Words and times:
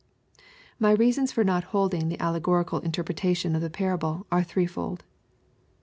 My 0.79 0.93
reasons 0.93 1.31
for 1.31 1.43
not 1.43 1.65
holding 1.65 2.09
the 2.09 2.19
allegorical 2.19 2.79
interpretation 2.79 3.55
of 3.55 3.61
the 3.61 3.69
parable 3.69 4.25
are 4.31 4.43
threefold. 4.43 5.03